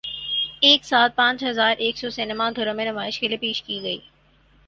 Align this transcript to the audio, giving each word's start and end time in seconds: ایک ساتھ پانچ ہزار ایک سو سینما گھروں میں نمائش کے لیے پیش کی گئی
ایک 0.61 0.85
ساتھ 0.85 1.15
پانچ 1.15 1.43
ہزار 1.43 1.75
ایک 1.77 1.97
سو 1.97 2.09
سینما 2.09 2.49
گھروں 2.55 2.73
میں 2.73 2.85
نمائش 2.85 3.19
کے 3.19 3.27
لیے 3.27 3.37
پیش 3.37 3.61
کی 3.63 3.79
گئی 3.81 3.99